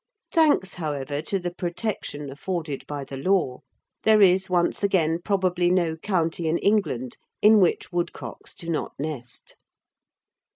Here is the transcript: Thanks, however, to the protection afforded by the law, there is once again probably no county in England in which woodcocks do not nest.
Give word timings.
Thanks, 0.31 0.73
however, 0.73 1.21
to 1.21 1.37
the 1.37 1.53
protection 1.53 2.31
afforded 2.31 2.87
by 2.87 3.03
the 3.03 3.17
law, 3.17 3.59
there 4.01 4.19
is 4.19 4.49
once 4.49 4.81
again 4.81 5.19
probably 5.23 5.69
no 5.69 5.95
county 5.95 6.47
in 6.47 6.57
England 6.57 7.19
in 7.39 7.59
which 7.59 7.91
woodcocks 7.91 8.55
do 8.55 8.67
not 8.67 8.93
nest. 8.99 9.57